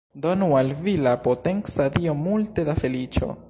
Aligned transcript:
Donu 0.21 0.47
al 0.59 0.71
vi 0.87 0.95
la 1.09 1.13
potenca 1.27 1.87
Dio 1.99 2.17
multe 2.25 2.69
da 2.73 2.77
feliĉo. 2.85 3.35